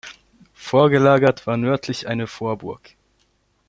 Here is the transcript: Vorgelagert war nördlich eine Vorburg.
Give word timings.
Vorgelagert 0.55 1.45
war 1.45 1.57
nördlich 1.57 2.07
eine 2.07 2.25
Vorburg. 2.25 2.95